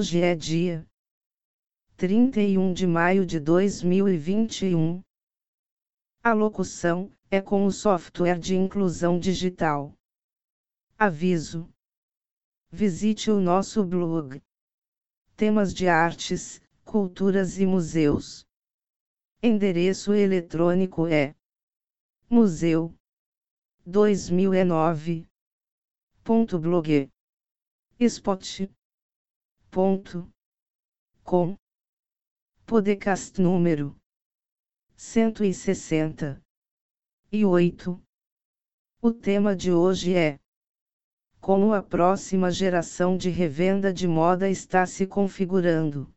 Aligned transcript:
Hoje 0.00 0.22
é 0.22 0.34
dia 0.34 0.88
31 1.98 2.72
de 2.72 2.86
maio 2.86 3.26
de 3.26 3.38
2021. 3.38 5.02
A 6.24 6.32
locução 6.32 7.12
é 7.30 7.42
com 7.42 7.66
o 7.66 7.70
software 7.70 8.38
de 8.38 8.56
inclusão 8.56 9.18
digital. 9.20 9.92
Aviso: 10.98 11.68
Visite 12.70 13.30
o 13.30 13.42
nosso 13.42 13.84
blog. 13.84 14.40
Temas 15.36 15.74
de 15.74 15.86
artes, 15.86 16.62
culturas 16.82 17.58
e 17.58 17.66
museus. 17.66 18.46
Endereço 19.42 20.14
eletrônico 20.14 21.06
é 21.06 21.34
museu 22.30 22.94
2009.blog 29.70 29.70
spot.com 29.70 31.54
Podcast 32.66 33.40
número 33.40 33.96
160 34.96 36.42
e 37.30 37.44
8 37.44 38.02
O 39.00 39.12
tema 39.12 39.54
de 39.54 39.70
hoje 39.70 40.16
é 40.16 40.40
Como 41.40 41.72
a 41.72 41.80
próxima 41.80 42.50
geração 42.50 43.16
de 43.16 43.30
revenda 43.30 43.92
de 43.92 44.08
moda 44.08 44.50
está 44.50 44.84
se 44.86 45.06
configurando. 45.06 46.12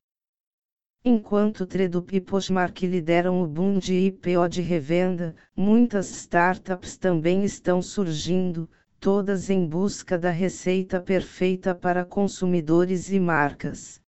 Enquanto 1.06 1.68
Tredup 1.68 2.16
e 2.16 2.20
Poshmark 2.20 2.82
lideram 2.88 3.44
o 3.44 3.48
boom 3.48 3.78
de 3.78 3.94
IPO 3.94 4.50
de 4.50 4.64
revenda, 4.64 5.36
muitas 5.56 6.10
startups 6.10 6.98
também 6.98 7.44
estão 7.44 7.84
surgindo, 7.84 8.68
todas 9.04 9.50
em 9.50 9.66
busca 9.66 10.18
da 10.18 10.30
receita 10.30 10.98
perfeita 10.98 11.76
para 11.76 12.06
consumidores 12.06 13.12
e 13.12 13.20
marcas. 13.20 14.00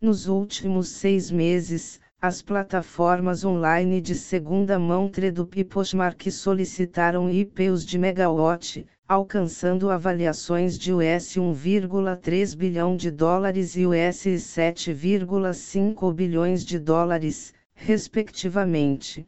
Nos 0.00 0.26
últimos 0.26 0.88
seis 0.88 1.30
meses, 1.30 2.00
as 2.18 2.40
plataformas 2.40 3.44
online 3.44 4.00
de 4.00 4.14
segunda 4.14 4.78
mão 4.78 5.06
Tredup 5.06 5.60
e 5.60 5.62
Poshmark 5.62 6.30
solicitaram 6.30 7.28
IPOs 7.28 7.84
de 7.84 7.98
megawatt, 7.98 8.86
alcançando 9.06 9.90
avaliações 9.90 10.78
de 10.78 10.94
US 10.94 11.36
1,3 11.36 12.56
bilhão 12.56 12.96
de 12.96 13.10
dólares 13.10 13.76
e 13.76 13.84
US 13.84 14.24
7,5 14.24 16.14
bilhões 16.14 16.64
de 16.64 16.78
dólares, 16.78 17.52
respectivamente. 17.74 19.26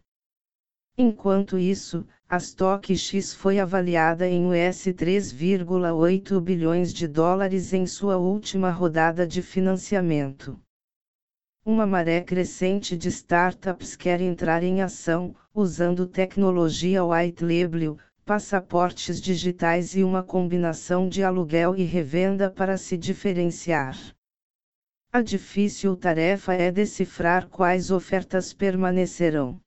Enquanto 0.96 1.58
isso, 1.58 2.06
a 2.28 2.38
StockX 2.38 3.32
foi 3.34 3.58
avaliada 3.58 4.28
em 4.28 4.46
US 4.46 4.86
3,8 4.86 6.38
bilhões 6.40 6.92
de 6.92 7.08
dólares 7.08 7.72
em 7.72 7.86
sua 7.86 8.18
última 8.18 8.70
rodada 8.70 9.26
de 9.26 9.40
financiamento. 9.40 10.60
Uma 11.64 11.86
maré 11.86 12.20
crescente 12.20 12.96
de 12.96 13.08
startups 13.08 13.96
quer 13.96 14.20
entrar 14.20 14.62
em 14.62 14.82
ação, 14.82 15.34
usando 15.54 16.06
tecnologia 16.06 17.02
white 17.04 17.42
label, 17.42 17.96
passaportes 18.24 19.20
digitais 19.20 19.96
e 19.96 20.02
uma 20.02 20.22
combinação 20.22 21.08
de 21.08 21.22
aluguel 21.22 21.74
e 21.74 21.84
revenda 21.84 22.50
para 22.50 22.76
se 22.76 22.98
diferenciar. 22.98 23.96
A 25.10 25.22
difícil 25.22 25.96
tarefa 25.96 26.52
é 26.52 26.70
decifrar 26.70 27.48
quais 27.48 27.90
ofertas 27.90 28.52
permanecerão. 28.52 29.60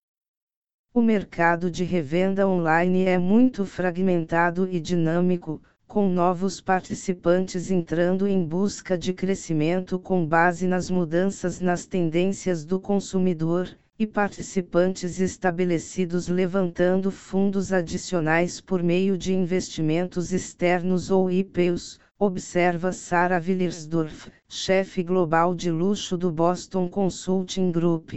O 0.95 1.01
mercado 1.01 1.69
de 1.69 1.83
revenda 1.83 2.47
online 2.47 3.03
é 3.03 3.17
muito 3.17 3.65
fragmentado 3.65 4.65
e 4.71 4.79
dinâmico, 4.79 5.61
com 5.85 6.07
novos 6.07 6.61
participantes 6.61 7.69
entrando 7.69 8.25
em 8.25 8.41
busca 8.45 8.97
de 8.97 9.11
crescimento 9.11 9.99
com 9.99 10.25
base 10.25 10.65
nas 10.65 10.89
mudanças 10.89 11.59
nas 11.59 11.85
tendências 11.85 12.63
do 12.63 12.79
consumidor, 12.79 13.67
e 13.99 14.07
participantes 14.07 15.19
estabelecidos 15.19 16.29
levantando 16.29 17.11
fundos 17.11 17.73
adicionais 17.73 18.61
por 18.61 18.81
meio 18.81 19.17
de 19.17 19.33
investimentos 19.33 20.31
externos 20.31 21.11
ou 21.11 21.29
IPOs, 21.29 21.99
observa 22.17 22.93
Sarah 22.93 23.43
Willersdorf, 23.45 24.31
chefe 24.47 25.03
global 25.03 25.53
de 25.53 25.69
luxo 25.69 26.17
do 26.17 26.31
Boston 26.31 26.87
Consulting 26.87 27.69
Group. 27.69 28.13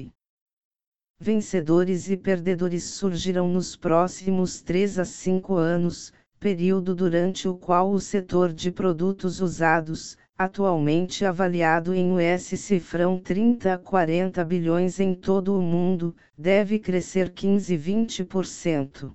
Vencedores 1.21 2.09
e 2.09 2.17
perdedores 2.17 2.85
surgirão 2.85 3.49
nos 3.49 3.75
próximos 3.75 4.63
3 4.63 5.01
a 5.01 5.05
5 5.05 5.57
anos, 5.57 6.13
período 6.39 6.95
durante 6.95 7.49
o 7.49 7.57
qual 7.57 7.91
o 7.91 7.99
setor 7.99 8.53
de 8.53 8.71
produtos 8.71 9.41
usados, 9.41 10.17
atualmente 10.39 11.25
avaliado 11.25 11.93
em 11.93 12.13
US 12.13 12.45
cifrão 12.61 13.19
30 13.19 13.75
a 13.75 13.79
40 13.79 14.45
bilhões 14.45 15.01
em 15.01 15.13
todo 15.13 15.59
o 15.59 15.61
mundo, 15.61 16.15
deve 16.39 16.79
crescer 16.79 17.31
15-20%. 17.31 19.13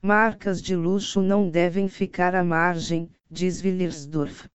Marcas 0.00 0.62
de 0.62 0.74
luxo 0.74 1.20
não 1.20 1.50
devem 1.50 1.86
ficar 1.86 2.34
à 2.34 2.42
margem, 2.42 3.10
diz 3.30 3.62
Willersdorf. 3.62 4.48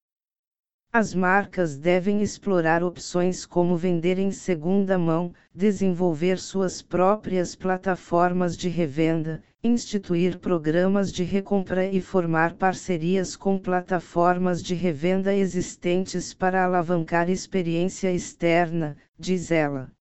As 0.91 1.13
marcas 1.13 1.77
devem 1.77 2.23
explorar 2.23 2.83
opções 2.83 3.45
como 3.45 3.77
vender 3.77 4.19
em 4.19 4.31
segunda 4.31 4.97
mão, 4.97 5.35
desenvolver 5.55 6.39
suas 6.39 6.81
próprias 6.81 7.55
plataformas 7.55 8.57
de 8.57 8.71
revenda, 8.71 9.43
instituir 9.63 10.39
programas 10.39 11.13
de 11.13 11.25
recompra 11.25 11.85
e 11.85 12.01
formar 12.01 12.55
parcerias 12.55 13.37
com 13.37 13.59
plataformas 13.59 14.63
de 14.63 14.75
revenda 14.75 15.35
existentes 15.35 16.33
para 16.33 16.65
alavancar 16.65 17.29
experiência 17.29 18.11
externa, 18.11 18.97
diz 19.19 19.51
ela. 19.51 19.93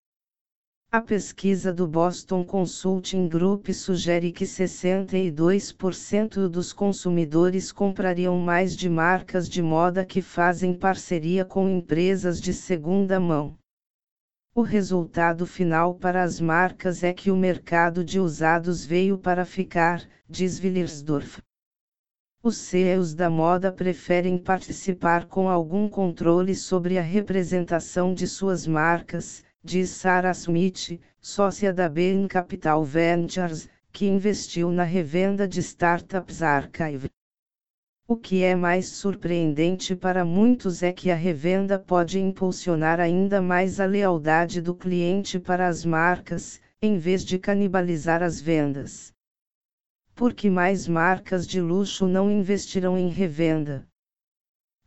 A 0.89 1.01
pesquisa 1.01 1.73
do 1.73 1.85
Boston 1.85 2.45
Consulting 2.45 3.27
Group 3.27 3.67
sugere 3.73 4.31
que 4.31 4.45
62% 4.45 6.47
dos 6.47 6.71
consumidores 6.71 7.73
comprariam 7.73 8.39
mais 8.39 8.73
de 8.73 8.89
marcas 8.89 9.49
de 9.49 9.61
moda 9.61 10.05
que 10.05 10.21
fazem 10.21 10.73
parceria 10.73 11.43
com 11.43 11.67
empresas 11.67 12.39
de 12.39 12.53
segunda 12.53 13.19
mão. 13.19 13.57
O 14.55 14.61
resultado 14.61 15.45
final 15.45 15.93
para 15.93 16.23
as 16.23 16.39
marcas 16.39 17.03
é 17.03 17.11
que 17.11 17.29
o 17.29 17.35
mercado 17.35 18.01
de 18.01 18.17
usados 18.17 18.85
veio 18.85 19.17
para 19.17 19.43
ficar, 19.43 20.07
diz 20.29 20.57
Willersdorf. 20.57 21.41
Os 22.41 22.55
CEOs 22.55 23.13
da 23.13 23.29
moda 23.29 23.73
preferem 23.73 24.37
participar 24.37 25.25
com 25.25 25.49
algum 25.49 25.89
controle 25.89 26.55
sobre 26.55 26.97
a 26.97 27.01
representação 27.01 28.13
de 28.13 28.25
suas 28.25 28.65
marcas, 28.65 29.43
diz 29.67 29.89
Sarah 29.89 30.31
Smith, 30.31 30.97
sócia 31.19 31.73
da 31.73 31.89
Bain 31.89 32.25
Capital 32.25 32.85
Ventures, 32.85 33.67
que 33.91 34.05
investiu 34.05 34.71
na 34.71 34.83
revenda 34.83 35.45
de 35.45 35.59
startups 35.59 36.41
Archive. 36.41 37.09
O 38.07 38.15
que 38.15 38.43
é 38.43 38.55
mais 38.55 38.87
surpreendente 38.87 39.93
para 39.93 40.23
muitos 40.23 40.83
é 40.83 40.93
que 40.93 41.11
a 41.11 41.15
revenda 41.15 41.77
pode 41.77 42.17
impulsionar 42.17 43.01
ainda 43.01 43.41
mais 43.41 43.81
a 43.81 43.85
lealdade 43.85 44.61
do 44.61 44.73
cliente 44.73 45.37
para 45.37 45.67
as 45.67 45.83
marcas, 45.83 46.61
em 46.81 46.97
vez 46.97 47.25
de 47.25 47.37
canibalizar 47.37 48.23
as 48.23 48.39
vendas. 48.39 49.11
Porque 50.15 50.49
mais 50.49 50.87
marcas 50.87 51.45
de 51.45 51.59
luxo 51.59 52.07
não 52.07 52.31
investirão 52.31 52.97
em 52.97 53.09
revenda. 53.09 53.85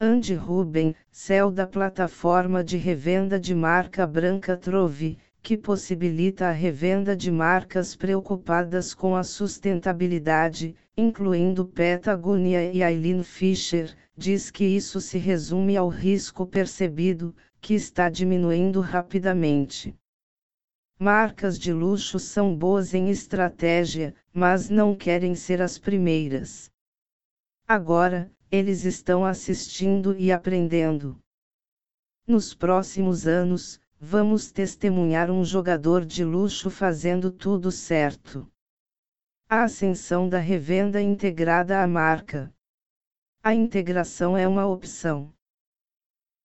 Andy 0.02 0.32
Ruben, 0.32 0.94
céu 1.12 1.50
da 1.50 1.66
plataforma 1.66 2.64
de 2.64 2.78
revenda 2.78 3.38
de 3.38 3.54
marca 3.54 4.06
branca 4.06 4.56
Trove, 4.56 5.18
que 5.42 5.58
possibilita 5.58 6.46
a 6.46 6.52
revenda 6.52 7.14
de 7.14 7.30
marcas 7.30 7.94
preocupadas 7.94 8.94
com 8.94 9.14
a 9.14 9.22
sustentabilidade, 9.22 10.74
incluindo 10.96 11.66
Patagonia 11.66 12.72
e 12.72 12.82
Eileen 12.82 13.22
Fisher, 13.22 13.94
diz 14.16 14.50
que 14.50 14.64
isso 14.64 15.02
se 15.02 15.18
resume 15.18 15.76
ao 15.76 15.88
risco 15.88 16.46
percebido, 16.46 17.36
que 17.60 17.74
está 17.74 18.08
diminuindo 18.08 18.80
rapidamente. 18.80 19.94
Marcas 20.98 21.58
de 21.58 21.74
luxo 21.74 22.18
são 22.18 22.56
boas 22.56 22.94
em 22.94 23.10
estratégia, 23.10 24.14
mas 24.32 24.70
não 24.70 24.96
querem 24.96 25.34
ser 25.34 25.60
as 25.60 25.76
primeiras. 25.78 26.70
Agora, 27.68 28.32
eles 28.50 28.84
estão 28.84 29.24
assistindo 29.24 30.16
e 30.18 30.32
aprendendo. 30.32 31.16
Nos 32.26 32.52
próximos 32.52 33.26
anos, 33.26 33.80
vamos 33.98 34.50
testemunhar 34.50 35.30
um 35.30 35.44
jogador 35.44 36.04
de 36.04 36.24
luxo 36.24 36.68
fazendo 36.68 37.30
tudo 37.30 37.70
certo. 37.70 38.50
A 39.48 39.64
ascensão 39.64 40.28
da 40.28 40.38
revenda 40.38 41.00
integrada 41.00 41.82
à 41.82 41.86
marca. 41.86 42.52
A 43.42 43.54
integração 43.54 44.36
é 44.36 44.46
uma 44.48 44.66
opção. 44.66 45.32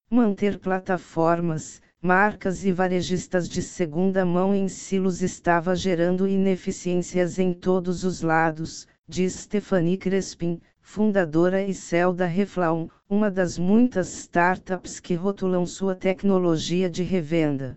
Manter 0.09 0.59
plataformas, 0.59 1.81
marcas 2.01 2.63
e 2.63 2.71
varejistas 2.71 3.49
de 3.49 3.61
segunda 3.61 4.23
mão 4.23 4.53
em 4.53 4.67
silos 4.67 5.23
estava 5.23 5.75
gerando 5.75 6.27
ineficiências 6.27 7.39
em 7.39 7.51
todos 7.51 8.03
os 8.03 8.21
lados, 8.21 8.87
diz 9.07 9.33
Stephanie 9.33 9.97
Crespin, 9.97 10.61
fundadora 10.85 11.63
e 11.63 11.73
CEO 11.73 12.13
da 12.13 12.27
Reflaum, 12.27 12.87
uma 13.09 13.31
das 13.31 13.57
muitas 13.57 14.07
startups 14.13 14.99
que 14.99 15.15
rotulam 15.15 15.65
sua 15.65 15.95
tecnologia 15.95 16.87
de 16.87 17.01
revenda. 17.01 17.75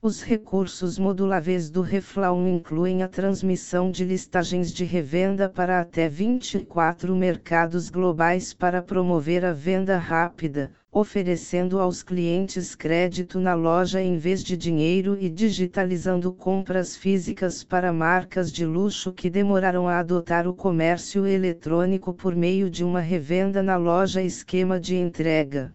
Os 0.00 0.22
recursos 0.22 0.96
moduláveis 0.96 1.68
do 1.68 1.82
Reflaum 1.82 2.46
incluem 2.46 3.02
a 3.02 3.08
transmissão 3.08 3.90
de 3.90 4.04
listagens 4.04 4.72
de 4.72 4.84
revenda 4.84 5.48
para 5.48 5.80
até 5.80 6.08
24 6.08 7.16
mercados 7.16 7.90
globais 7.90 8.54
para 8.54 8.80
promover 8.80 9.44
a 9.44 9.52
venda 9.52 9.98
rápida, 9.98 10.70
oferecendo 10.92 11.80
aos 11.80 12.04
clientes 12.04 12.76
crédito 12.76 13.40
na 13.40 13.54
loja 13.54 14.00
em 14.00 14.16
vez 14.16 14.44
de 14.44 14.56
dinheiro 14.56 15.18
e 15.20 15.28
digitalizando 15.28 16.32
compras 16.32 16.96
físicas 16.96 17.64
para 17.64 17.92
marcas 17.92 18.52
de 18.52 18.64
luxo 18.64 19.12
que 19.12 19.28
demoraram 19.28 19.88
a 19.88 19.98
adotar 19.98 20.46
o 20.46 20.54
comércio 20.54 21.26
eletrônico 21.26 22.14
por 22.14 22.36
meio 22.36 22.70
de 22.70 22.84
uma 22.84 23.00
revenda 23.00 23.64
na 23.64 23.76
loja 23.76 24.22
esquema 24.22 24.78
de 24.78 24.94
entrega 24.94 25.74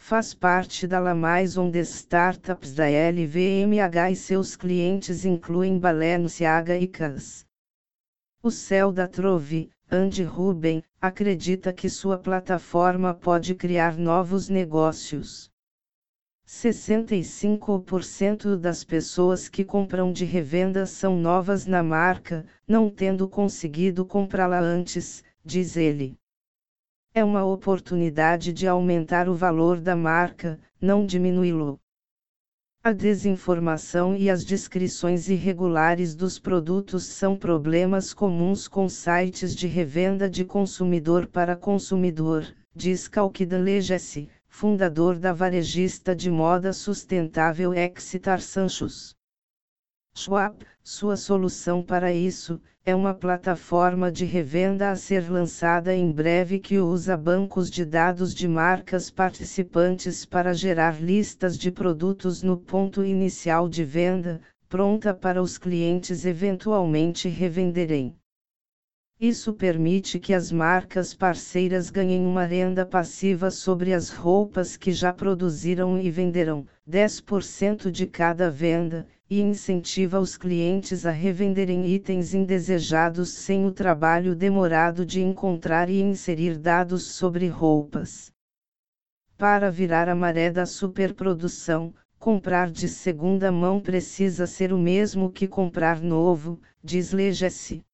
faz 0.00 0.32
parte 0.32 0.86
da 0.88 0.98
La 0.98 1.14
Maison 1.14 1.70
de 1.70 1.80
Startups 1.80 2.72
da 2.72 2.86
LVMH 2.86 4.10
e 4.10 4.16
seus 4.16 4.56
clientes 4.56 5.26
incluem 5.26 5.78
Balenciaga 5.78 6.74
e 6.76 6.88
Cas. 6.88 7.44
O 8.42 8.50
céu 8.50 8.90
da 8.90 9.06
Trove, 9.06 9.68
Andy 9.90 10.24
Ruben, 10.24 10.82
acredita 11.00 11.70
que 11.70 11.90
sua 11.90 12.16
plataforma 12.18 13.12
pode 13.12 13.54
criar 13.54 13.98
novos 13.98 14.48
negócios. 14.48 15.50
65% 16.48 18.56
das 18.56 18.82
pessoas 18.82 19.50
que 19.50 19.64
compram 19.64 20.10
de 20.12 20.24
revenda 20.24 20.86
são 20.86 21.14
novas 21.14 21.66
na 21.66 21.82
marca, 21.82 22.46
não 22.66 22.88
tendo 22.88 23.28
conseguido 23.28 24.06
comprá-la 24.06 24.60
antes, 24.60 25.22
diz 25.44 25.76
ele. 25.76 26.18
É 27.12 27.24
uma 27.24 27.44
oportunidade 27.44 28.52
de 28.52 28.68
aumentar 28.68 29.28
o 29.28 29.34
valor 29.34 29.80
da 29.80 29.96
marca, 29.96 30.60
não 30.80 31.04
diminuí-lo. 31.04 31.80
A 32.84 32.92
desinformação 32.92 34.16
e 34.16 34.30
as 34.30 34.44
descrições 34.44 35.28
irregulares 35.28 36.14
dos 36.14 36.38
produtos 36.38 37.04
são 37.04 37.36
problemas 37.36 38.14
comuns 38.14 38.68
com 38.68 38.88
sites 38.88 39.56
de 39.56 39.66
revenda 39.66 40.30
de 40.30 40.44
consumidor 40.44 41.26
para 41.26 41.56
consumidor, 41.56 42.46
diz 42.74 43.10
Legesse, 43.60 44.28
fundador 44.48 45.18
da 45.18 45.32
varejista 45.32 46.14
de 46.14 46.30
moda 46.30 46.72
sustentável 46.72 47.74
Exitar 47.74 48.40
Sanchos. 48.40 49.16
Schwab, 50.20 50.54
sua 50.84 51.16
solução 51.16 51.82
para 51.82 52.12
isso, 52.12 52.60
é 52.84 52.94
uma 52.94 53.14
plataforma 53.14 54.12
de 54.12 54.26
revenda 54.26 54.90
a 54.90 54.96
ser 54.96 55.30
lançada 55.30 55.94
em 55.94 56.12
breve 56.12 56.58
que 56.58 56.78
usa 56.78 57.16
bancos 57.16 57.70
de 57.70 57.86
dados 57.86 58.34
de 58.34 58.46
marcas 58.46 59.10
participantes 59.10 60.26
para 60.26 60.52
gerar 60.52 61.00
listas 61.00 61.56
de 61.56 61.70
produtos 61.70 62.42
no 62.42 62.58
ponto 62.58 63.02
inicial 63.02 63.66
de 63.66 63.82
venda, 63.82 64.42
pronta 64.68 65.14
para 65.14 65.40
os 65.40 65.56
clientes 65.56 66.26
eventualmente 66.26 67.26
revenderem. 67.26 68.14
Isso 69.20 69.52
permite 69.52 70.18
que 70.18 70.32
as 70.32 70.50
marcas 70.50 71.12
parceiras 71.12 71.90
ganhem 71.90 72.24
uma 72.26 72.44
renda 72.44 72.86
passiva 72.86 73.50
sobre 73.50 73.92
as 73.92 74.08
roupas 74.08 74.78
que 74.78 74.92
já 74.92 75.12
produziram 75.12 76.00
e 76.00 76.10
venderão, 76.10 76.66
10% 76.88 77.90
de 77.90 78.06
cada 78.06 78.50
venda, 78.50 79.06
e 79.28 79.42
incentiva 79.42 80.18
os 80.18 80.38
clientes 80.38 81.04
a 81.04 81.10
revenderem 81.10 81.86
itens 81.86 82.32
indesejados 82.32 83.28
sem 83.28 83.66
o 83.66 83.70
trabalho 83.70 84.34
demorado 84.34 85.04
de 85.04 85.20
encontrar 85.20 85.90
e 85.90 86.00
inserir 86.00 86.56
dados 86.56 87.02
sobre 87.02 87.46
roupas. 87.46 88.32
Para 89.36 89.70
virar 89.70 90.08
a 90.08 90.14
maré 90.14 90.50
da 90.50 90.64
superprodução, 90.64 91.92
comprar 92.18 92.70
de 92.70 92.88
segunda 92.88 93.52
mão 93.52 93.80
precisa 93.80 94.46
ser 94.46 94.72
o 94.72 94.78
mesmo 94.78 95.30
que 95.30 95.46
comprar 95.46 96.00
novo, 96.00 96.58
diz 96.82 97.12
Legesse. 97.12 97.84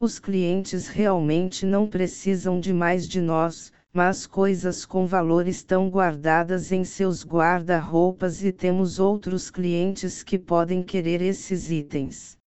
Os 0.00 0.20
clientes 0.20 0.86
realmente 0.86 1.66
não 1.66 1.84
precisam 1.84 2.60
de 2.60 2.72
mais 2.72 3.08
de 3.08 3.20
nós, 3.20 3.72
mas 3.92 4.28
coisas 4.28 4.86
com 4.86 5.04
valor 5.06 5.48
estão 5.48 5.90
guardadas 5.90 6.70
em 6.70 6.84
seus 6.84 7.24
guarda-roupas 7.24 8.44
e 8.44 8.52
temos 8.52 9.00
outros 9.00 9.50
clientes 9.50 10.22
que 10.22 10.38
podem 10.38 10.84
querer 10.84 11.20
esses 11.20 11.68
itens. 11.68 12.38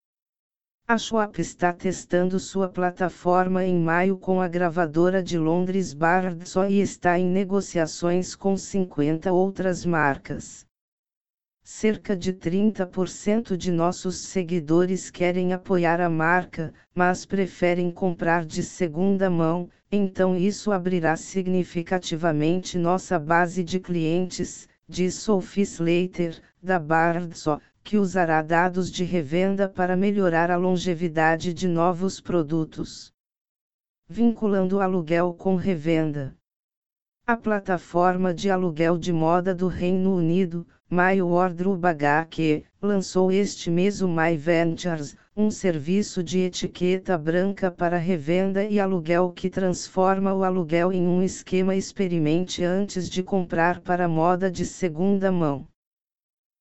A 0.88 0.98
Schwab 0.98 1.42
está 1.42 1.74
testando 1.74 2.40
sua 2.40 2.70
plataforma 2.70 3.66
em 3.66 3.78
maio 3.78 4.18
com 4.18 4.40
a 4.40 4.48
gravadora 4.48 5.22
de 5.22 5.38
Londres 5.38 5.94
Bardso 5.94 6.64
e 6.64 6.80
está 6.80 7.20
em 7.20 7.26
negociações 7.26 8.34
com 8.34 8.56
50 8.56 9.30
outras 9.34 9.86
marcas. 9.86 10.66
Cerca 11.64 12.16
de 12.16 12.34
30% 12.34 13.56
de 13.56 13.72
nossos 13.72 14.18
seguidores 14.18 15.12
querem 15.12 15.54
apoiar 15.54 16.02
a 16.02 16.10
marca, 16.10 16.74
mas 16.94 17.24
preferem 17.24 17.92
comprar 17.92 18.46
de 18.46 18.64
segunda 18.64 19.30
mão, 19.30 19.70
então 19.92 20.36
isso 20.36 20.72
abrirá 20.72 21.16
significativamente 21.16 22.80
nossa 22.80 23.20
base 23.20 23.64
de 23.64 23.80
clientes, 23.80 24.68
diz 24.88 25.14
Sophie 25.14 25.62
Slater, 25.62 26.42
da 26.62 26.80
Bardso, 26.80 27.62
que 27.84 27.98
usará 27.98 28.42
dados 28.42 28.92
de 28.92 29.04
revenda 29.04 29.70
para 29.70 29.96
melhorar 29.96 30.50
a 30.50 30.58
longevidade 30.58 31.54
de 31.54 31.68
novos 31.68 32.20
produtos. 32.20 33.14
Vinculando 34.10 34.78
o 34.78 34.82
aluguel 34.82 35.34
com 35.34 35.56
revenda. 35.56 36.36
A 37.28 37.38
plataforma 37.38 38.34
de 38.34 38.50
aluguel 38.50 38.98
de 38.98 39.14
moda 39.14 39.56
do 39.56 39.68
Reino 39.68 40.16
Unido, 40.16 40.68
My 40.90 41.22
Wardrobe 41.22 41.88
HQ, 41.88 42.66
lançou 42.82 43.32
este 43.32 43.72
mês 43.72 44.02
o 44.02 44.08
My 44.08 44.36
Ventures, 44.36 45.16
um 45.38 45.50
serviço 45.50 46.22
de 46.22 46.40
etiqueta 46.40 47.18
branca 47.18 47.72
para 47.72 47.98
revenda 47.98 48.66
e 48.66 48.80
aluguel 48.80 49.32
que 49.32 49.50
transforma 49.50 50.34
o 50.34 50.44
aluguel 50.44 50.92
em 50.92 51.08
um 51.08 51.24
esquema 51.24 51.74
experimente 51.74 52.66
antes 52.66 53.10
de 53.10 53.24
comprar 53.24 53.80
para 53.80 54.10
moda 54.10 54.52
de 54.52 54.66
segunda 54.66 55.32
mão. 55.32 55.66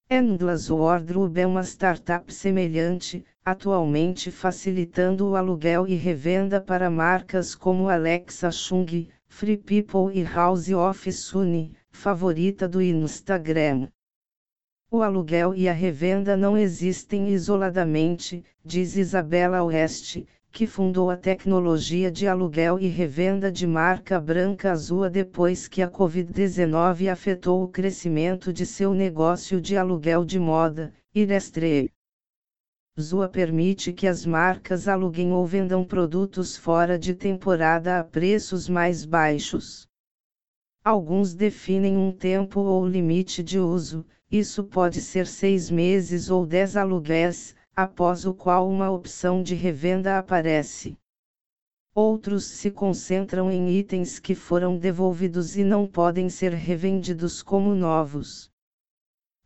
Endless 0.09 0.71
Wardrobe 0.73 1.41
é 1.41 1.47
uma 1.47 1.65
startup 1.65 2.33
semelhante, 2.33 3.25
atualmente 3.45 4.31
facilitando 4.31 5.31
o 5.31 5.37
aluguel 5.37 5.89
e 5.89 5.95
revenda 5.95 6.61
para 6.61 6.91
marcas 6.91 7.55
como 7.55 7.89
Alexa 7.89 8.53
Chung, 8.53 9.09
Free 9.33 9.57
People 9.57 10.11
e 10.13 10.23
House 10.23 10.69
of 10.71 11.11
Sunny, 11.13 11.73
favorita 11.91 12.69
do 12.69 12.83
Instagram. 12.83 13.89
O 14.91 15.03
aluguel 15.03 15.55
e 15.55 15.67
a 15.67 15.73
revenda 15.73 16.37
não 16.37 16.59
existem 16.59 17.31
isoladamente, 17.31 18.45
diz 18.63 18.97
Isabela 18.97 19.63
Oeste, 19.63 20.27
que 20.51 20.67
fundou 20.67 21.09
a 21.09 21.17
tecnologia 21.17 22.11
de 22.11 22.27
aluguel 22.27 22.79
e 22.79 22.89
revenda 22.89 23.51
de 23.51 23.67
marca 23.67 24.21
branca 24.21 24.73
azul 24.73 25.09
depois 25.09 25.69
que 25.69 25.81
a 25.81 25.89
Covid-19 25.89 27.11
afetou 27.11 27.63
o 27.63 27.69
crescimento 27.69 28.53
de 28.53 28.67
seu 28.67 28.93
negócio 28.93 29.59
de 29.59 29.77
aluguel 29.77 30.23
de 30.25 30.39
moda, 30.39 30.93
Irestre. 31.15 31.91
Zua 32.99 33.29
permite 33.29 33.93
que 33.93 34.07
as 34.07 34.25
marcas 34.25 34.89
aluguem 34.89 35.33
ou 35.33 35.47
vendam 35.47 35.85
produtos 35.85 36.57
fora 36.57 36.99
de 36.99 37.15
temporada 37.15 37.99
a 37.99 38.05
preços 38.05 38.69
mais 38.69 39.05
baixos. 39.05 39.87
Alguns 40.83 41.35
definem 41.35 41.97
um 41.97 42.11
tempo 42.11 42.61
ou 42.61 42.87
limite 42.87 43.43
de 43.43 43.59
uso, 43.59 44.07
isso 44.31 44.65
pode 44.65 45.01
ser 45.01 45.27
seis 45.27 45.71
meses 45.71 46.31
ou 46.31 46.47
dez 46.47 46.77
aluguéis, 46.77 47.55
após 47.77 48.25
o 48.25 48.33
qual 48.33 48.69
uma 48.69 48.91
opção 48.91 49.43
de 49.43 49.55
revenda 49.55 50.19
aparece. 50.19 50.97
Outros 51.95 52.45
se 52.45 52.71
concentram 52.71 53.51
em 53.51 53.69
itens 53.71 54.19
que 54.19 54.35
foram 54.35 54.79
devolvidos 54.79 55.57
e 55.57 55.65
não 55.65 55.87
podem 55.87 56.29
ser 56.29 56.53
revendidos 56.53 57.43
como 57.43 57.75
novos. 57.75 58.51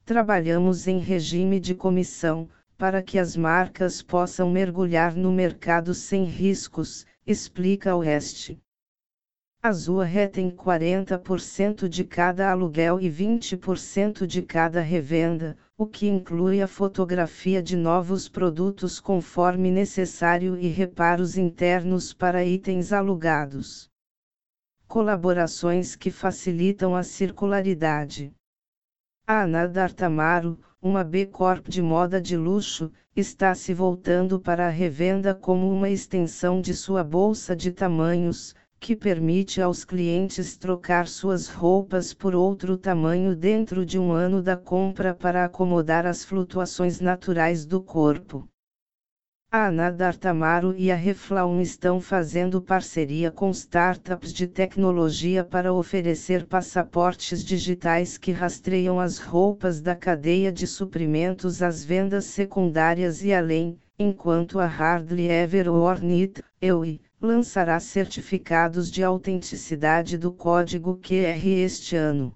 Trabalhamos 0.05 0.87
em 0.87 0.99
regime 0.99 1.59
de 1.59 1.75
comissão, 1.75 2.49
para 2.85 3.03
que 3.03 3.19
as 3.19 3.35
marcas 3.35 4.03
possam 4.03 4.51
mergulhar 4.51 5.17
no 5.17 5.33
mercado 5.33 5.95
sem 5.95 6.25
riscos, 6.25 7.07
explica 7.27 7.97
Oeste. 7.97 8.61
Azul 9.63 10.01
retém 10.01 10.51
40% 10.51 11.89
de 11.89 12.05
cada 12.05 12.51
aluguel 12.51 13.01
e 13.01 13.09
20% 13.09 14.27
de 14.27 14.43
cada 14.43 14.83
revenda, 14.83 15.57
o 15.79 15.87
que 15.87 16.07
inclui 16.07 16.61
a 16.61 16.67
fotografia 16.67 17.63
de 17.63 17.75
novos 17.75 18.29
produtos 18.29 19.01
conforme 19.01 19.71
necessário 19.71 20.55
e 20.59 20.69
reparos 20.69 21.39
internos 21.39 22.13
para 22.13 22.45
itens 22.45 22.93
alugados. 22.93 23.89
Colaborações 24.87 25.97
que 25.97 26.11
facilitam 26.11 26.95
a 26.95 27.03
circularidade. 27.03 28.31
A 29.27 29.45
Ana 29.45 29.67
D'Artamaro, 29.67 30.61
uma 30.85 31.03
B 31.03 31.25
Corp 31.25 31.67
de 31.67 31.81
moda 31.81 32.21
de 32.21 32.37
luxo, 32.37 32.93
está 33.17 33.55
se 33.55 33.73
voltando 33.73 34.39
para 34.39 34.67
a 34.67 34.71
revenda 34.71 35.35
como 35.35 35.73
uma 35.73 35.89
extensão 35.89 36.61
de 36.61 36.75
sua 36.75 37.03
bolsa 37.03 37.57
de 37.57 37.73
tamanhos, 37.73 38.55
que 38.79 38.95
permite 38.95 39.63
aos 39.63 39.83
clientes 39.83 40.59
trocar 40.59 41.09
suas 41.09 41.49
roupas 41.49 42.13
por 42.13 42.35
outro 42.35 42.77
tamanho 42.77 43.35
dentro 43.35 43.87
de 43.87 43.99
um 43.99 44.13
ano 44.13 44.43
da 44.43 44.59
compra 44.59 45.15
para 45.15 45.47
acomodar 45.47 46.05
as 46.05 46.23
flutuações 46.23 47.01
naturais 47.01 47.65
do 47.65 47.83
corpo. 47.83 48.47
A 49.57 49.67
Anadar 49.67 50.17
Tamaro 50.17 50.75
e 50.77 50.91
a 50.91 50.97
Reflaum 50.97 51.61
estão 51.61 52.01
fazendo 52.01 52.61
parceria 52.61 53.31
com 53.31 53.53
startups 53.53 54.33
de 54.33 54.49
tecnologia 54.49 55.45
para 55.45 55.73
oferecer 55.73 56.45
passaportes 56.45 57.45
digitais 57.45 58.19
que 58.19 58.33
rastreiam 58.33 58.99
as 58.99 59.21
roupas 59.21 59.81
da 59.81 59.95
cadeia 59.95 60.51
de 60.51 60.67
suprimentos 60.67 61.63
às 61.63 61.85
vendas 61.85 62.25
secundárias 62.25 63.23
e 63.23 63.33
além, 63.33 63.79
enquanto 63.97 64.59
a 64.59 64.67
Hardly 64.67 65.29
Ever 65.29 65.71
Worn 65.71 66.21
It, 66.21 66.43
EUI, 66.61 67.01
lançará 67.23 67.79
certificados 67.79 68.91
de 68.91 69.05
autenticidade 69.05 70.19
do 70.19 70.33
código 70.33 70.99
QR 71.01 71.47
este 71.47 71.95
ano. 71.95 72.35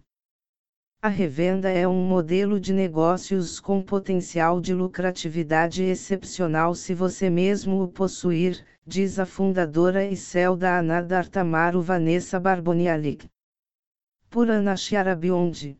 A 1.00 1.07
revenda 1.07 1.71
é 1.71 1.87
um 1.87 2.05
modelo 2.05 2.59
de 2.59 2.73
negócios 2.73 3.61
com 3.61 3.81
potencial 3.81 4.61
de 4.61 4.75
lucratividade 4.75 5.85
excepcional 5.85 6.75
se 6.75 6.93
você 6.93 7.31
mesmo 7.31 7.85
o 7.85 7.87
possuir, 7.87 8.67
diz 8.85 9.21
a 9.21 9.25
fundadora 9.25 10.05
e 10.05 10.17
céu 10.17 10.57
da 10.57 10.76
Anadar 10.76 11.28
Tamaro 11.28 11.81
Vanessa 11.81 12.40
Barbonialik. 12.40 13.31
Por 14.28 14.50
Ana 14.50 14.76
Chiarabiondi. 14.76 15.78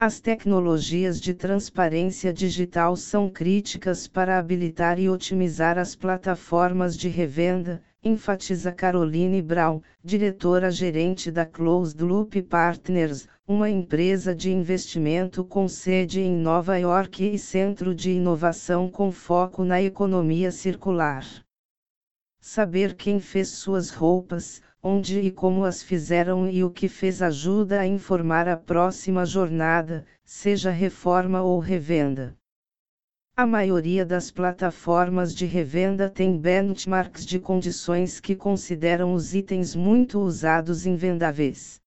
As 0.00 0.18
tecnologias 0.18 1.20
de 1.20 1.34
transparência 1.34 2.32
digital 2.32 2.96
são 2.96 3.28
críticas 3.28 4.08
para 4.08 4.38
habilitar 4.38 4.98
e 4.98 5.10
otimizar 5.10 5.76
as 5.76 5.94
plataformas 5.94 6.96
de 6.96 7.10
revenda, 7.10 7.82
enfatiza 8.02 8.70
Caroline 8.72 9.42
Brown, 9.42 9.80
diretora-gerente 10.02 11.30
da 11.30 11.44
Closed 11.44 12.00
Loop 12.00 12.40
Partners, 12.42 13.26
uma 13.48 13.70
empresa 13.70 14.34
de 14.34 14.52
investimento 14.52 15.44
com 15.44 15.66
sede 15.68 16.20
em 16.20 16.36
Nova 16.36 16.76
York 16.78 17.24
e 17.24 17.38
centro 17.38 17.94
de 17.94 18.10
inovação 18.12 18.90
com 18.90 19.10
foco 19.10 19.64
na 19.64 19.82
economia 19.82 20.50
circular. 20.50 21.24
Saber 22.40 22.94
quem 22.94 23.18
fez 23.18 23.48
suas 23.48 23.90
roupas, 23.90 24.62
onde 24.82 25.18
e 25.20 25.32
como 25.32 25.64
as 25.64 25.82
fizeram 25.82 26.48
e 26.48 26.62
o 26.62 26.70
que 26.70 26.88
fez 26.88 27.20
ajuda 27.20 27.80
a 27.80 27.86
informar 27.86 28.48
a 28.48 28.56
próxima 28.56 29.26
jornada, 29.26 30.06
seja 30.24 30.70
reforma 30.70 31.42
ou 31.42 31.58
revenda. 31.58 32.36
A 33.38 33.44
maioria 33.44 34.02
das 34.02 34.30
plataformas 34.30 35.34
de 35.34 35.44
revenda 35.44 36.08
tem 36.08 36.38
benchmarks 36.38 37.26
de 37.26 37.38
condições 37.38 38.18
que 38.18 38.34
consideram 38.34 39.12
os 39.12 39.34
itens 39.34 39.76
muito 39.76 40.18
usados 40.20 40.86
invendáveis. 40.86 41.78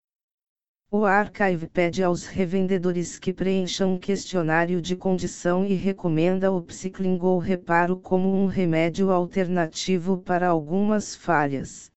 O 0.91 1.05
Archive 1.05 1.67
pede 1.67 2.03
aos 2.03 2.27
revendedores 2.27 3.17
que 3.17 3.33
preencham 3.33 3.95
um 3.95 3.97
questionário 3.97 4.79
de 4.79 4.95
condição 4.95 5.65
e 5.65 5.73
recomenda 5.73 6.51
o 6.51 6.57
upcycling 6.57 7.17
ou 7.19 7.39
reparo 7.39 7.97
como 7.97 8.31
um 8.31 8.45
remédio 8.45 9.09
alternativo 9.09 10.19
para 10.19 10.49
algumas 10.49 11.15
falhas. 11.15 11.89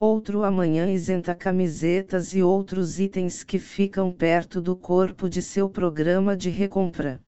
Outro 0.00 0.42
amanhã 0.42 0.90
isenta 0.90 1.32
camisetas 1.32 2.34
e 2.34 2.42
outros 2.42 2.98
itens 2.98 3.44
que 3.44 3.60
ficam 3.60 4.12
perto 4.12 4.60
do 4.60 4.74
corpo 4.74 5.28
de 5.28 5.42
seu 5.42 5.70
programa 5.70 6.36
de 6.36 6.50
recompra. 6.50 7.20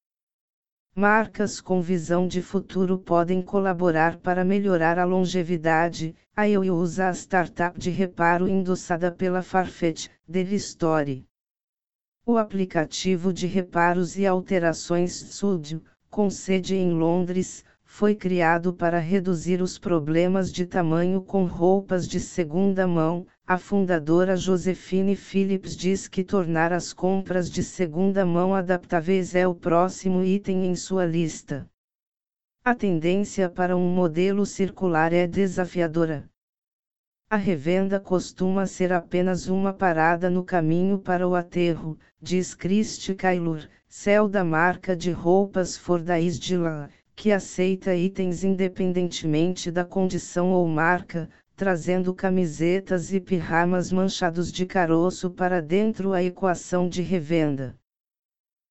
Marcas 0.93 1.61
com 1.61 1.81
visão 1.81 2.27
de 2.27 2.41
futuro 2.41 2.99
podem 2.99 3.41
colaborar 3.41 4.17
para 4.17 4.43
melhorar 4.43 4.99
a 4.99 5.05
longevidade. 5.05 6.13
A 6.35 6.49
eu 6.49 6.63
usa 6.63 7.07
a 7.07 7.13
startup 7.13 7.79
de 7.79 7.89
reparo 7.89 8.45
endossada 8.45 9.09
pela 9.09 9.41
Farfetch, 9.41 10.09
Story. 10.29 11.25
O 12.25 12.37
aplicativo 12.37 13.31
de 13.31 13.47
reparos 13.47 14.17
e 14.17 14.27
alterações 14.27 15.13
Studio, 15.13 15.81
com 16.09 16.29
sede 16.29 16.75
em 16.75 16.91
Londres, 16.91 17.63
foi 17.85 18.13
criado 18.13 18.73
para 18.73 18.99
reduzir 18.99 19.61
os 19.61 19.79
problemas 19.79 20.51
de 20.51 20.65
tamanho 20.65 21.21
com 21.21 21.45
roupas 21.45 22.05
de 22.05 22.19
segunda 22.19 22.85
mão, 22.85 23.25
a 23.51 23.57
fundadora 23.57 24.37
Josefine 24.37 25.13
Phillips 25.13 25.75
diz 25.75 26.07
que 26.07 26.23
tornar 26.23 26.71
as 26.71 26.93
compras 26.93 27.51
de 27.51 27.61
segunda 27.61 28.25
mão 28.25 28.55
adaptáveis 28.55 29.35
é 29.35 29.45
o 29.45 29.53
próximo 29.53 30.23
item 30.23 30.67
em 30.67 30.73
sua 30.73 31.05
lista. 31.05 31.69
A 32.63 32.73
tendência 32.73 33.49
para 33.49 33.75
um 33.75 33.93
modelo 33.93 34.45
circular 34.45 35.11
é 35.11 35.27
desafiadora. 35.27 36.29
A 37.29 37.35
revenda 37.35 37.99
costuma 37.99 38.65
ser 38.65 38.93
apenas 38.93 39.49
uma 39.49 39.73
parada 39.73 40.29
no 40.29 40.45
caminho 40.45 40.97
para 40.97 41.27
o 41.27 41.35
aterro, 41.35 41.99
diz 42.21 42.55
Christy 42.55 43.13
Kailur, 43.13 43.67
céu 43.85 44.29
da 44.29 44.45
marca 44.45 44.95
de 44.95 45.11
roupas 45.11 45.75
Fordaís 45.75 46.39
de 46.39 46.55
Lã, 46.55 46.87
que 47.13 47.33
aceita 47.33 47.93
itens 47.93 48.45
independentemente 48.45 49.69
da 49.69 49.83
condição 49.83 50.53
ou 50.53 50.65
marca, 50.69 51.29
trazendo 51.61 52.11
camisetas 52.11 53.13
e 53.13 53.19
pijamas 53.19 53.91
manchados 53.91 54.51
de 54.51 54.65
caroço 54.65 55.29
para 55.29 55.61
dentro 55.61 56.11
a 56.11 56.23
equação 56.23 56.89
de 56.89 57.03
revenda. 57.03 57.75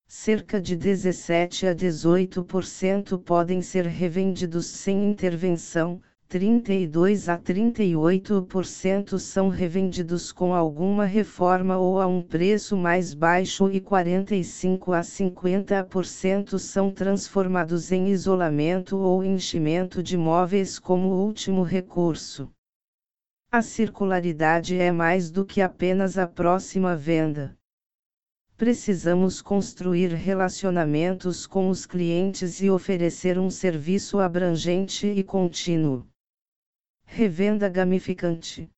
Cerca 0.09 0.61
de 0.61 0.75
17 0.75 1.69
a 1.69 1.73
18% 1.73 3.17
podem 3.23 3.63
ser 3.63 3.87
revendidos 3.87 4.67
sem 4.67 5.09
intervenção, 5.09 6.03
32 6.27 7.29
a 7.29 7.39
38% 7.39 9.21
são 9.21 9.49
revendidos 9.49 10.33
com 10.33 10.53
alguma 10.53 11.05
reforma 11.05 11.79
ou 11.79 12.01
a 12.01 12.09
um 12.09 12.21
preço 12.21 12.77
mais 12.77 13.15
baixo 13.15 13.71
e 13.71 13.81
45 13.81 14.93
a 14.93 15.03
50% 15.03 16.59
são 16.59 16.91
transformados 16.91 17.93
em 17.93 18.09
isolamento 18.09 18.99
ou 18.99 19.23
enchimento 19.23 20.03
de 20.03 20.17
móveis 20.17 20.77
como 20.77 21.15
último 21.15 21.63
recurso. 21.63 22.51
A 23.53 23.63
circularidade 23.63 24.79
é 24.79 24.93
mais 24.93 25.29
do 25.29 25.45
que 25.45 25.61
apenas 25.61 26.17
a 26.17 26.25
próxima 26.25 26.95
venda. 26.95 27.59
Precisamos 28.57 29.43
construir 29.43 30.13
relacionamentos 30.13 31.49
com 31.49 31.69
os 31.69 31.85
clientes 31.85 32.63
e 32.63 32.71
oferecer 32.71 33.41
um 33.41 33.51
serviço 33.51 34.21
abrangente 34.21 35.09
e 35.09 35.25
contínuo. 35.25 36.07
Revenda 37.05 37.69
gamificante. 37.69 38.71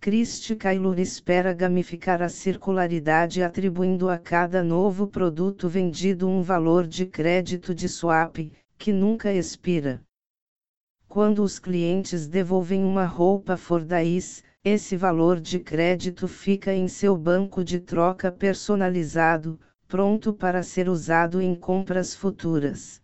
Christy 0.00 0.56
Kailur 0.56 0.98
espera 0.98 1.52
gamificar 1.52 2.22
a 2.22 2.30
circularidade 2.30 3.42
atribuindo 3.42 4.08
a 4.08 4.16
cada 4.16 4.64
novo 4.64 5.06
produto 5.06 5.68
vendido 5.68 6.26
um 6.26 6.40
valor 6.40 6.86
de 6.86 7.04
crédito 7.04 7.74
de 7.74 7.86
swap, 7.86 8.50
que 8.78 8.94
nunca 8.94 9.30
expira. 9.30 10.02
Quando 11.14 11.44
os 11.44 11.60
clientes 11.60 12.26
devolvem 12.26 12.82
uma 12.82 13.06
roupa 13.06 13.56
Fordyce, 13.56 14.42
esse 14.64 14.96
valor 14.96 15.38
de 15.38 15.60
crédito 15.60 16.26
fica 16.26 16.74
em 16.74 16.88
seu 16.88 17.16
banco 17.16 17.62
de 17.62 17.78
troca 17.78 18.32
personalizado, 18.32 19.56
pronto 19.86 20.32
para 20.32 20.60
ser 20.64 20.88
usado 20.88 21.40
em 21.40 21.54
compras 21.54 22.16
futuras. 22.16 23.00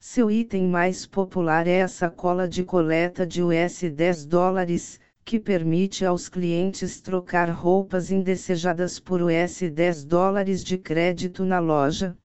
Seu 0.00 0.30
item 0.30 0.66
mais 0.66 1.04
popular 1.04 1.66
é 1.66 1.82
a 1.82 1.88
sacola 1.88 2.48
de 2.48 2.64
coleta 2.64 3.26
de 3.26 3.42
US 3.42 3.82
10 3.82 4.24
dólares, 4.24 4.98
que 5.22 5.38
permite 5.38 6.06
aos 6.06 6.30
clientes 6.30 7.02
trocar 7.02 7.50
roupas 7.50 8.10
indesejadas 8.10 8.98
por 8.98 9.20
US 9.20 9.60
10 9.70 10.06
dólares 10.06 10.64
de 10.64 10.78
crédito 10.78 11.44
na 11.44 11.58
loja, 11.58 12.16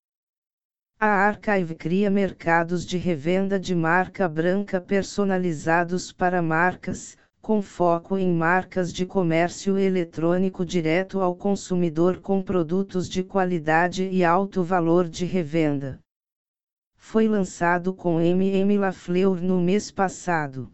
a 1.00 1.28
Archive 1.28 1.76
cria 1.76 2.10
mercados 2.10 2.84
de 2.84 2.98
revenda 2.98 3.60
de 3.60 3.76
marca 3.76 4.28
branca 4.28 4.82
personalizados 4.82 6.12
para 6.12 6.42
marcas, 6.42 7.16
com 7.40 7.62
foco 7.62 8.18
em 8.18 8.34
marcas 8.34 8.92
de 8.92 9.06
comércio 9.06 9.78
eletrônico 9.78 10.66
direto 10.66 11.22
ao 11.22 11.36
consumidor 11.36 12.20
com 12.20 12.42
produtos 12.42 13.08
de 13.08 13.24
qualidade 13.24 14.10
e 14.10 14.24
alto 14.24 14.64
valor 14.64 15.08
de 15.08 15.24
revenda. 15.24 16.00
Foi 16.96 17.28
lançado 17.28 17.94
com 17.94 18.20
MM 18.20 18.80
Lafleur 18.80 19.40
no 19.40 19.62
mês 19.62 19.92
passado. 19.92 20.72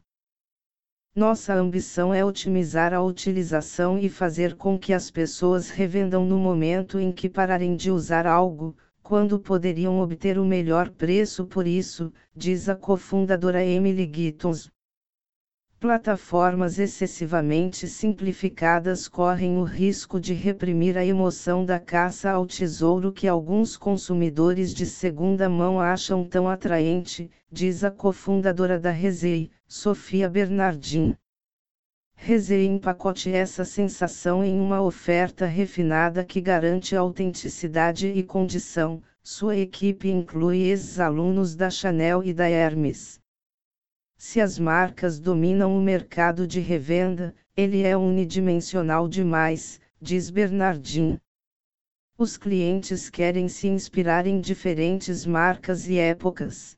Nossa 1.13 1.53
ambição 1.53 2.13
é 2.13 2.23
otimizar 2.23 2.93
a 2.93 3.03
utilização 3.03 3.99
e 3.99 4.07
fazer 4.07 4.55
com 4.55 4.79
que 4.79 4.93
as 4.93 5.11
pessoas 5.11 5.69
revendam 5.69 6.25
no 6.25 6.39
momento 6.39 6.97
em 6.97 7.11
que 7.11 7.29
pararem 7.29 7.75
de 7.75 7.91
usar 7.91 8.25
algo, 8.25 8.73
quando 9.03 9.37
poderiam 9.37 9.99
obter 9.99 10.39
o 10.39 10.45
melhor 10.45 10.89
preço 10.89 11.45
por 11.45 11.67
isso, 11.67 12.11
diz 12.33 12.69
a 12.69 12.75
cofundadora 12.75 13.61
Emily 13.61 14.09
Gittons. 14.11 14.71
Plataformas 15.77 16.79
excessivamente 16.79 17.85
simplificadas 17.85 19.09
correm 19.09 19.57
o 19.57 19.63
risco 19.65 20.17
de 20.17 20.33
reprimir 20.33 20.97
a 20.97 21.05
emoção 21.05 21.65
da 21.65 21.77
caça 21.77 22.31
ao 22.31 22.45
tesouro 22.45 23.11
que 23.11 23.27
alguns 23.27 23.75
consumidores 23.75 24.73
de 24.73 24.85
segunda 24.85 25.49
mão 25.49 25.81
acham 25.81 26.23
tão 26.23 26.47
atraente, 26.47 27.29
diz 27.51 27.83
a 27.83 27.91
cofundadora 27.91 28.79
da 28.79 28.91
Rezei, 28.91 29.51
Sofia 29.67 30.29
Bernardin. 30.29 31.17
Rezei 32.25 32.65
empacote 32.67 33.29
essa 33.33 33.65
sensação 33.65 34.45
em 34.45 34.57
uma 34.57 34.81
oferta 34.81 35.45
refinada 35.45 36.23
que 36.23 36.39
garante 36.39 36.95
autenticidade 36.95 38.07
e 38.07 38.23
condição. 38.23 39.03
Sua 39.21 39.57
equipe 39.57 40.09
inclui 40.09 40.59
ex-alunos 40.59 41.53
da 41.53 41.69
Chanel 41.69 42.23
e 42.23 42.33
da 42.33 42.47
Hermes. 42.47 43.19
Se 44.15 44.39
as 44.39 44.57
marcas 44.57 45.19
dominam 45.19 45.77
o 45.77 45.81
mercado 45.81 46.47
de 46.47 46.61
revenda, 46.61 47.35
ele 47.57 47.83
é 47.83 47.97
unidimensional 47.97 49.09
demais, 49.09 49.81
diz 50.01 50.29
Bernardin. 50.29 51.19
Os 52.17 52.37
clientes 52.37 53.09
querem 53.09 53.49
se 53.49 53.67
inspirar 53.67 54.25
em 54.25 54.39
diferentes 54.39 55.25
marcas 55.25 55.89
e 55.89 55.97
épocas. 55.97 56.77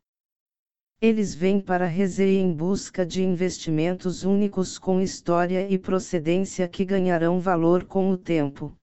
Eles 1.07 1.35
vêm 1.35 1.59
para 1.61 1.85
Rezei 1.85 2.39
em 2.39 2.51
busca 2.51 3.05
de 3.05 3.23
investimentos 3.23 4.23
únicos 4.23 4.79
com 4.79 4.99
história 4.99 5.69
e 5.69 5.77
procedência 5.77 6.67
que 6.67 6.83
ganharão 6.83 7.39
valor 7.39 7.83
com 7.83 8.09
o 8.09 8.17
tempo. 8.17 8.75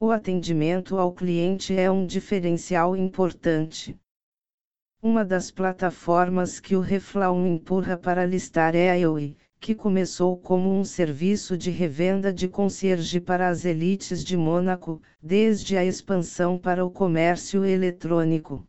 O 0.00 0.10
atendimento 0.10 0.98
ao 0.98 1.12
cliente 1.12 1.72
é 1.72 1.88
um 1.88 2.04
diferencial 2.04 2.96
importante. 2.96 3.96
Uma 5.00 5.24
das 5.24 5.52
plataformas 5.52 6.58
que 6.58 6.74
o 6.74 6.80
Reflaum 6.80 7.46
empurra 7.46 7.96
para 7.96 8.26
listar 8.26 8.74
é 8.74 8.90
a 8.90 8.98
EUI, 8.98 9.36
que 9.60 9.72
começou 9.72 10.36
como 10.36 10.76
um 10.76 10.84
serviço 10.84 11.56
de 11.56 11.70
revenda 11.70 12.32
de 12.32 12.48
concierge 12.48 13.20
para 13.20 13.48
as 13.48 13.64
elites 13.64 14.24
de 14.24 14.36
Mônaco, 14.36 15.00
desde 15.22 15.76
a 15.76 15.84
expansão 15.84 16.58
para 16.58 16.84
o 16.84 16.90
comércio 16.90 17.64
eletrônico. 17.64 18.66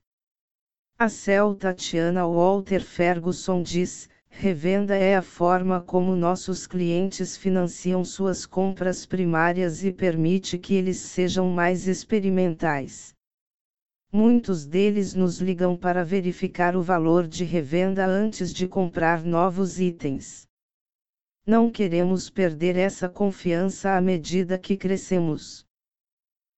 A 1.03 1.09
CEL 1.09 1.55
Tatiana 1.55 2.27
Walter 2.27 2.79
Ferguson 2.79 3.63
diz: 3.63 4.07
revenda 4.29 4.95
é 4.95 5.15
a 5.15 5.23
forma 5.23 5.81
como 5.81 6.15
nossos 6.15 6.67
clientes 6.67 7.35
financiam 7.35 8.05
suas 8.05 8.45
compras 8.45 9.03
primárias 9.03 9.83
e 9.83 9.91
permite 9.91 10.59
que 10.59 10.75
eles 10.75 10.97
sejam 10.97 11.49
mais 11.49 11.87
experimentais. 11.87 13.15
Muitos 14.13 14.67
deles 14.67 15.15
nos 15.15 15.41
ligam 15.41 15.75
para 15.75 16.05
verificar 16.05 16.75
o 16.75 16.83
valor 16.83 17.27
de 17.27 17.43
revenda 17.43 18.05
antes 18.05 18.53
de 18.53 18.67
comprar 18.67 19.23
novos 19.23 19.79
itens. 19.79 20.47
Não 21.47 21.71
queremos 21.71 22.29
perder 22.29 22.75
essa 22.75 23.09
confiança 23.09 23.97
à 23.97 23.99
medida 23.99 24.55
que 24.55 24.77
crescemos. 24.77 25.65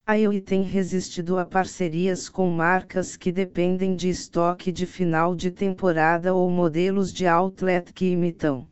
A 0.06 0.20
EUI 0.20 0.42
tem 0.42 0.64
resistido 0.64 1.38
a 1.40 1.46
parcerias 1.46 2.28
com 2.28 2.50
marcas 2.50 3.16
que 3.16 3.32
dependem 3.32 3.96
de 3.96 4.10
estoque 4.10 4.70
de 4.70 4.86
final 4.86 5.34
de 5.34 5.50
temporada 5.50 6.34
ou 6.34 6.50
modelos 6.50 7.14
de 7.14 7.26
outlet 7.26 7.94
que 7.94 8.12
imitam. 8.12 8.68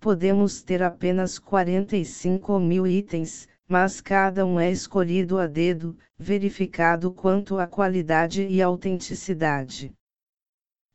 Podemos 0.00 0.62
ter 0.62 0.82
apenas 0.82 1.38
45 1.38 2.58
mil 2.58 2.88
itens, 2.88 3.46
mas 3.68 4.00
cada 4.00 4.44
um 4.44 4.58
é 4.58 4.68
escolhido 4.68 5.38
a 5.38 5.46
dedo, 5.46 5.96
verificado 6.18 7.12
quanto 7.12 7.56
à 7.60 7.66
qualidade 7.68 8.42
e 8.48 8.60
autenticidade. 8.60 9.92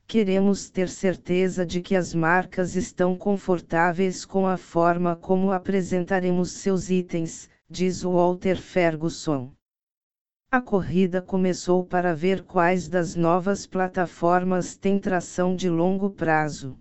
Queremos 0.05 0.69
ter 0.69 0.89
certeza 0.89 1.65
de 1.65 1.79
que 1.81 1.95
as 1.95 2.13
marcas 2.13 2.75
estão 2.75 3.15
confortáveis 3.17 4.25
com 4.25 4.45
a 4.45 4.57
forma 4.57 5.15
como 5.15 5.53
apresentaremos 5.53 6.51
seus 6.51 6.89
itens, 6.89 7.49
diz 7.73 8.03
Walter 8.03 8.57
Ferguson. 8.57 9.53
A 10.51 10.59
corrida 10.59 11.21
começou 11.21 11.85
para 11.85 12.13
ver 12.13 12.43
quais 12.43 12.89
das 12.89 13.15
novas 13.15 13.65
plataformas 13.65 14.75
têm 14.75 14.99
tração 14.99 15.55
de 15.55 15.69
longo 15.69 16.09
prazo. 16.09 16.77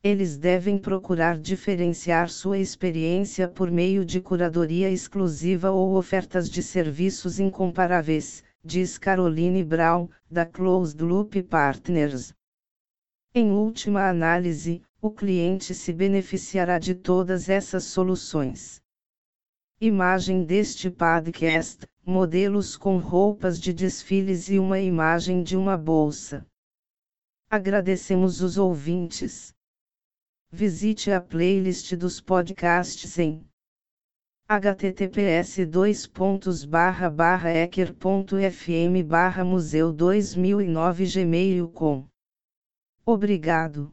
Eles 0.00 0.38
devem 0.38 0.78
procurar 0.78 1.36
diferenciar 1.36 2.28
sua 2.28 2.56
experiência 2.56 3.48
por 3.48 3.68
meio 3.68 4.04
de 4.04 4.20
curadoria 4.20 4.88
exclusiva 4.88 5.72
ou 5.72 5.96
ofertas 5.96 6.48
de 6.48 6.62
serviços 6.62 7.40
incomparáveis, 7.40 8.44
diz 8.64 8.96
Caroline 8.96 9.64
Brown, 9.64 10.08
da 10.30 10.46
Closed 10.46 11.02
Loop 11.02 11.42
Partners. 11.42 12.32
Em 13.34 13.50
última 13.50 14.08
análise, 14.08 14.82
o 15.02 15.10
cliente 15.10 15.74
se 15.74 15.92
beneficiará 15.92 16.78
de 16.78 16.94
todas 16.94 17.48
essas 17.48 17.82
soluções. 17.82 18.79
Imagem 19.82 20.44
deste 20.44 20.90
podcast: 20.90 21.86
modelos 22.04 22.76
com 22.76 22.98
roupas 22.98 23.58
de 23.58 23.72
desfiles 23.72 24.50
e 24.50 24.58
uma 24.58 24.78
imagem 24.78 25.42
de 25.42 25.56
uma 25.56 25.74
bolsa. 25.74 26.46
Agradecemos 27.48 28.42
os 28.42 28.58
ouvintes. 28.58 29.54
Visite 30.52 31.10
a 31.10 31.18
playlist 31.18 31.96
dos 31.96 32.20
podcasts 32.20 33.18
em 33.18 33.42
https 34.46 35.60
ecker.fm 37.64 39.02
museu 39.46 39.94
2009 39.94 41.06
gmail.com. 41.06 42.06
Obrigado. 43.06 43.90